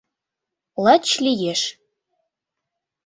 Лач 0.83 1.07
лиеш. 1.25 1.61